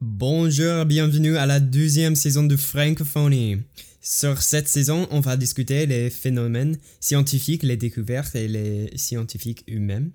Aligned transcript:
Bonjour, 0.00 0.84
bienvenue 0.84 1.36
à 1.36 1.46
la 1.46 1.60
deuxième 1.60 2.16
saison 2.16 2.42
de 2.42 2.56
Francophonie. 2.56 3.58
Sur 4.02 4.42
cette 4.42 4.68
saison, 4.68 5.06
on 5.10 5.20
va 5.20 5.36
discuter 5.36 5.86
les 5.86 6.10
phénomènes 6.10 6.76
scientifiques, 6.98 7.62
les 7.62 7.76
découvertes 7.76 8.34
et 8.34 8.48
les 8.48 8.90
scientifiques 8.96 9.64
eux-mêmes. 9.70 10.10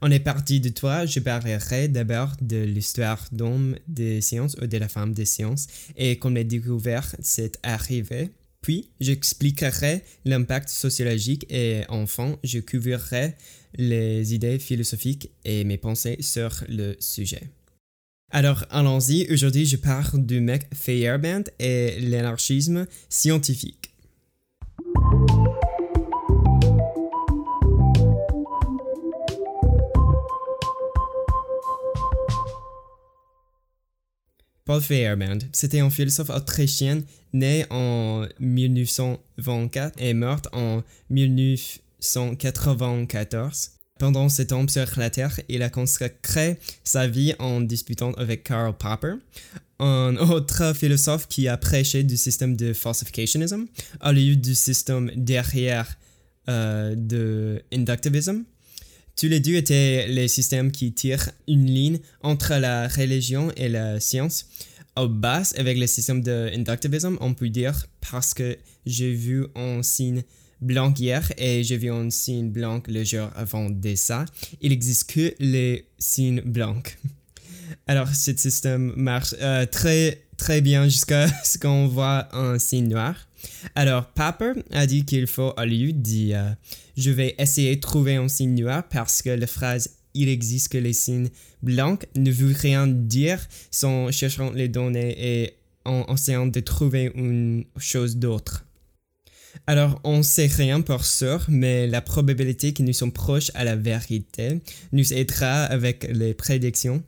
On 0.00 0.10
est 0.10 0.18
parti 0.18 0.60
de 0.60 0.70
toi, 0.70 1.04
je 1.04 1.20
parlerai 1.20 1.88
d'abord 1.88 2.32
de 2.40 2.56
l'histoire 2.56 3.28
d'homme 3.30 3.76
des 3.86 4.22
sciences 4.22 4.56
ou 4.62 4.66
de 4.66 4.78
la 4.78 4.88
femme 4.88 5.12
des 5.12 5.26
sciences 5.26 5.66
et 5.96 6.18
comment 6.18 6.36
les 6.36 6.44
découvertes 6.44 7.16
s'est 7.20 7.52
arrivé. 7.62 8.30
Puis, 8.62 8.90
j'expliquerai 8.98 10.04
l'impact 10.24 10.70
sociologique 10.70 11.46
et 11.50 11.82
enfin, 11.90 12.36
je 12.42 12.60
couvrirai 12.60 13.34
les 13.76 14.34
idées 14.34 14.58
philosophiques 14.58 15.30
et 15.44 15.64
mes 15.64 15.78
pensées 15.78 16.16
sur 16.20 16.64
le 16.68 16.96
sujet. 16.98 17.50
Alors, 18.30 18.66
allons-y. 18.70 19.26
Aujourd'hui, 19.32 19.64
je 19.64 19.78
parle 19.78 20.26
du 20.26 20.40
mec 20.40 20.66
Feyerabend 20.74 21.44
et 21.58 21.98
l'anarchisme 22.00 22.86
scientifique. 23.08 23.94
Paul 34.66 34.82
Feyerabend, 34.82 35.38
c'était 35.54 35.80
un 35.80 35.88
philosophe 35.88 36.28
autrichien 36.28 37.00
né 37.32 37.64
en 37.70 38.26
1924 38.40 40.02
et 40.02 40.12
mort 40.12 40.42
en 40.52 40.82
1994. 41.08 43.77
Pendant 43.98 44.28
cet 44.28 44.48
temps 44.48 44.68
sur 44.68 44.86
la 44.96 45.10
Terre, 45.10 45.40
il 45.48 45.62
a 45.62 45.70
consacré 45.70 46.58
sa 46.84 47.08
vie 47.08 47.34
en 47.40 47.60
disputant 47.60 48.12
avec 48.12 48.44
Karl 48.44 48.72
Popper, 48.76 49.14
un 49.80 50.16
autre 50.16 50.72
philosophe 50.72 51.26
qui 51.26 51.48
a 51.48 51.56
prêché 51.56 52.04
du 52.04 52.16
système 52.16 52.56
de 52.56 52.72
falsificationism 52.72 53.66
au 54.04 54.12
lieu 54.12 54.36
du 54.36 54.54
système 54.54 55.10
derrière 55.16 55.98
euh, 56.48 56.94
de 56.96 57.60
inductivism. 57.72 58.44
Tous 59.16 59.26
les 59.26 59.40
deux 59.40 59.56
étaient 59.56 60.06
les 60.06 60.28
systèmes 60.28 60.70
qui 60.70 60.92
tirent 60.92 61.30
une 61.48 61.66
ligne 61.66 61.98
entre 62.22 62.54
la 62.54 62.86
religion 62.86 63.50
et 63.56 63.68
la 63.68 63.98
science. 63.98 64.46
Au 64.96 65.08
bas, 65.08 65.42
avec 65.56 65.76
le 65.76 65.88
système 65.88 66.22
de 66.22 66.50
inductivism, 66.54 67.16
on 67.20 67.34
peut 67.34 67.48
dire 67.48 67.86
parce 68.10 68.32
que 68.32 68.56
j'ai 68.86 69.12
vu 69.12 69.46
un 69.56 69.82
signe 69.82 70.22
blanc 70.60 70.92
hier 70.96 71.32
et 71.36 71.62
j'ai 71.62 71.76
vu 71.76 71.90
un 71.90 72.10
signe 72.10 72.50
blanc 72.50 72.82
le 72.88 73.04
jour 73.04 73.28
avant 73.34 73.70
de 73.70 73.94
ça. 73.94 74.24
Il 74.60 74.70
n'existe 74.70 75.10
que 75.10 75.34
les 75.38 75.88
signes 75.98 76.40
blancs. 76.40 76.98
Alors, 77.86 78.08
ce 78.14 78.34
système 78.36 78.92
marche 78.96 79.34
euh, 79.40 79.66
très, 79.66 80.24
très 80.36 80.60
bien 80.60 80.84
jusqu'à 80.84 81.26
ce 81.44 81.58
qu'on 81.58 81.86
voit 81.86 82.28
un 82.34 82.58
signe 82.58 82.88
noir. 82.88 83.28
Alors, 83.74 84.06
Popper 84.06 84.52
a 84.72 84.86
dit 84.86 85.04
qu'il 85.04 85.26
faut, 85.26 85.52
au 85.56 85.64
lieu 85.64 85.92
de 85.92 85.98
dire 85.98 86.56
je 86.96 87.10
vais 87.10 87.34
essayer 87.38 87.76
de 87.76 87.80
trouver 87.80 88.16
un 88.16 88.28
signe 88.28 88.60
noir 88.60 88.82
parce 88.88 89.22
que 89.22 89.30
la 89.30 89.46
phrase 89.46 89.90
il 90.14 90.28
existe 90.28 90.72
que 90.72 90.78
les 90.78 90.92
signes 90.92 91.28
blancs 91.62 92.06
ne 92.16 92.30
veut 92.32 92.52
rien 92.52 92.86
dire 92.88 93.38
sans 93.70 94.10
cherchant 94.10 94.50
les 94.50 94.68
données 94.68 95.14
et 95.18 95.54
en 95.84 96.12
essayant 96.12 96.46
de 96.46 96.60
trouver 96.60 97.12
une 97.14 97.64
chose 97.78 98.16
d'autre. 98.16 98.64
Alors, 99.66 100.00
on 100.04 100.22
sait 100.22 100.46
rien 100.46 100.80
pour 100.80 101.04
sûr, 101.04 101.44
mais 101.48 101.86
la 101.86 102.00
probabilité 102.00 102.72
que 102.72 102.82
nous 102.82 102.92
sommes 102.92 103.12
proches 103.12 103.50
à 103.54 103.64
la 103.64 103.76
vérité 103.76 104.60
nous 104.92 105.12
aidera 105.12 105.64
avec 105.64 106.06
les 106.10 106.34
prédictions. 106.34 107.02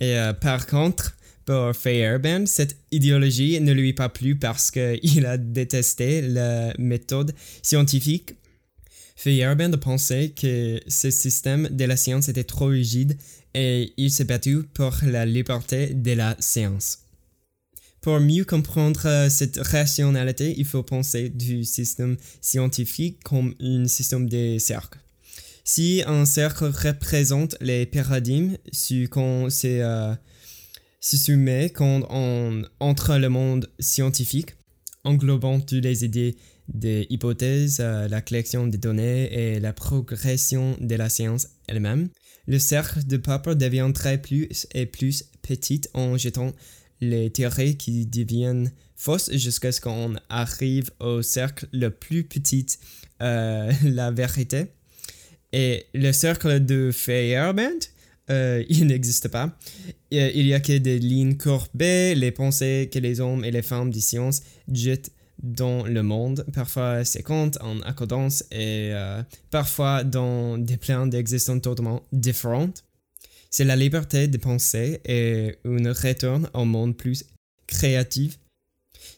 Et 0.00 0.18
euh, 0.18 0.32
par 0.32 0.66
contre, 0.66 1.16
pour 1.46 1.74
Feyerabend, 1.74 2.46
cette 2.46 2.76
idéologie 2.90 3.60
ne 3.60 3.72
lui 3.72 3.92
pas 3.92 4.08
plu 4.08 4.36
parce 4.36 4.70
qu'il 4.70 5.26
a 5.26 5.36
détesté 5.36 6.22
la 6.22 6.74
méthode 6.78 7.34
scientifique. 7.62 8.34
Feyerabend 9.16 9.78
pensait 9.78 10.30
que 10.30 10.80
ce 10.88 11.10
système 11.10 11.68
de 11.68 11.84
la 11.84 11.96
science 11.96 12.28
était 12.28 12.44
trop 12.44 12.66
rigide 12.66 13.16
et 13.54 13.92
il 13.96 14.10
s'est 14.10 14.24
battu 14.24 14.64
pour 14.64 14.96
la 15.04 15.24
liberté 15.24 15.94
de 15.94 16.12
la 16.12 16.36
science. 16.40 17.03
Pour 18.04 18.20
mieux 18.20 18.44
comprendre 18.44 19.06
euh, 19.06 19.30
cette 19.30 19.56
rationalité, 19.56 20.52
il 20.58 20.66
faut 20.66 20.82
penser 20.82 21.30
du 21.30 21.64
système 21.64 22.18
scientifique 22.42 23.24
comme 23.24 23.54
un 23.62 23.88
système 23.88 24.28
de 24.28 24.58
cercles. 24.58 24.98
Si 25.64 26.02
un 26.06 26.26
cercle 26.26 26.66
représente 26.66 27.56
les 27.62 27.86
paradigmes, 27.86 28.58
ce 28.70 29.06
qu'on 29.06 29.48
se, 29.48 29.80
euh, 29.80 30.14
soumet 31.00 31.70
quand 31.70 32.02
on 32.10 32.64
entre 32.78 33.16
le 33.16 33.30
monde 33.30 33.70
scientifique, 33.78 34.50
englobant 35.04 35.58
toutes 35.60 35.82
les 35.82 36.04
idées 36.04 36.36
des 36.68 37.06
hypothèses, 37.08 37.78
euh, 37.80 38.06
la 38.06 38.20
collection 38.20 38.66
des 38.66 38.76
données 38.76 39.32
et 39.32 39.60
la 39.60 39.72
progression 39.72 40.76
de 40.78 40.94
la 40.94 41.08
science 41.08 41.48
elle-même, 41.68 42.10
le 42.46 42.58
cercle 42.58 43.06
de 43.06 43.16
Popper 43.16 43.54
deviendrait 43.54 44.20
plus 44.20 44.66
et 44.74 44.84
plus 44.84 45.24
petit 45.40 45.80
en 45.94 46.18
jetant 46.18 46.52
les 47.00 47.30
théories 47.30 47.76
qui 47.76 48.06
deviennent 48.06 48.70
fausses 48.96 49.32
jusqu'à 49.32 49.72
ce 49.72 49.80
qu'on 49.80 50.14
arrive 50.28 50.90
au 51.00 51.22
cercle 51.22 51.66
le 51.72 51.90
plus 51.90 52.24
petit, 52.24 52.66
euh, 53.22 53.72
la 53.84 54.10
vérité. 54.10 54.66
Et 55.52 55.86
le 55.94 56.12
cercle 56.12 56.64
de 56.64 56.90
Feyerabend, 56.90 57.78
euh, 58.30 58.64
il 58.68 58.86
n'existe 58.86 59.28
pas. 59.28 59.56
Il 60.10 60.46
y 60.46 60.54
a 60.54 60.60
que 60.60 60.78
des 60.78 60.98
lignes 60.98 61.36
courbées, 61.36 62.14
les 62.14 62.30
pensées 62.30 62.88
que 62.92 62.98
les 62.98 63.20
hommes 63.20 63.44
et 63.44 63.50
les 63.50 63.62
femmes 63.62 63.90
des 63.90 64.00
sciences 64.00 64.42
jettent 64.72 65.10
dans 65.42 65.84
le 65.84 66.02
monde, 66.02 66.46
parfois 66.54 67.04
séquentes 67.04 67.58
en 67.60 67.80
accordance 67.80 68.44
et 68.50 68.90
euh, 68.92 69.22
parfois 69.50 70.04
dans 70.04 70.56
des 70.58 70.76
plans 70.76 71.06
d'existence 71.06 71.60
totalement 71.62 72.02
différents. 72.12 72.70
C'est 73.56 73.62
la 73.62 73.76
liberté 73.76 74.26
de 74.26 74.36
penser 74.36 75.00
et 75.04 75.54
un 75.64 75.92
retour 75.92 76.40
au 76.54 76.64
monde 76.64 76.96
plus 76.96 77.24
créatif. 77.68 78.40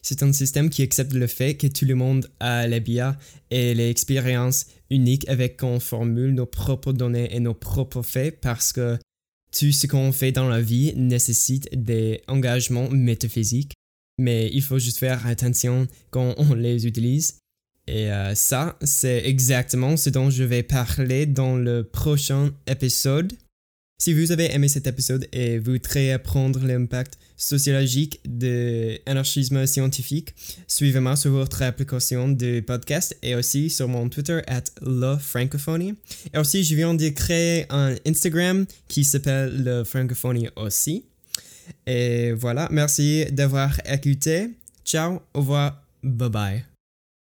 C'est 0.03 0.21
un 0.21 0.31
système 0.31 0.69
qui 0.69 0.83
accepte 0.83 1.13
le 1.13 1.25
fait 1.25 1.57
que 1.57 1.65
tout 1.65 1.85
le 1.85 1.95
monde 1.95 2.29
a 2.39 2.67
les 2.67 2.79
biens 2.79 3.17
et 3.49 3.73
les 3.73 3.89
expériences 3.89 4.67
uniques 4.91 5.27
avec 5.27 5.57
qu'on 5.57 5.79
formule 5.79 6.35
nos 6.35 6.45
propres 6.45 6.93
données 6.93 7.35
et 7.35 7.39
nos 7.39 7.55
propres 7.55 8.03
faits 8.03 8.39
parce 8.39 8.73
que 8.73 8.99
tout 9.51 9.71
ce 9.71 9.87
qu'on 9.87 10.11
fait 10.11 10.31
dans 10.31 10.47
la 10.47 10.61
vie 10.61 10.93
nécessite 10.95 11.67
des 11.73 12.21
engagements 12.27 12.91
métaphysiques, 12.91 13.73
mais 14.19 14.51
il 14.53 14.61
faut 14.61 14.77
juste 14.77 14.99
faire 14.99 15.25
attention 15.25 15.87
quand 16.11 16.35
on 16.37 16.53
les 16.53 16.85
utilise. 16.85 17.39
Et 17.87 18.11
euh, 18.11 18.35
ça, 18.35 18.77
c'est 18.83 19.25
exactement 19.25 19.97
ce 19.97 20.11
dont 20.11 20.29
je 20.29 20.43
vais 20.43 20.61
parler 20.61 21.25
dans 21.25 21.55
le 21.55 21.83
prochain 21.83 22.53
épisode. 22.67 23.33
Si 23.99 24.13
vous 24.13 24.31
avez 24.31 24.53
aimé 24.53 24.67
cet 24.67 24.85
épisode 24.85 25.27
et 25.33 25.57
voudrez 25.57 26.13
apprendre 26.13 26.63
l'impact 26.63 27.17
sociologique 27.35 28.21
de 28.25 28.99
l'anarchisme 29.07 29.65
scientifique, 29.65 30.35
suivez-moi 30.67 31.15
sur 31.15 31.31
votre 31.31 31.63
application 31.63 32.29
de 32.29 32.59
podcast 32.59 33.17
et 33.23 33.33
aussi 33.33 33.71
sur 33.71 33.87
mon 33.87 34.07
Twitter 34.07 34.41
at 34.45 34.63
la 34.81 35.17
francophonie. 35.17 35.95
Et 36.31 36.37
aussi, 36.37 36.63
je 36.63 36.75
viens 36.75 36.93
de 36.93 37.09
créer 37.09 37.65
un 37.71 37.95
Instagram 38.05 38.67
qui 38.87 39.03
s'appelle 39.03 39.63
la 39.63 39.83
francophonie 39.83 40.49
aussi. 40.55 41.05
Et 41.87 42.33
voilà, 42.33 42.67
merci 42.71 43.25
d'avoir 43.31 43.79
écouté. 43.83 44.51
Ciao, 44.85 45.21
au 45.33 45.39
revoir, 45.39 45.83
bye 46.03 46.29
bye. 46.29 46.76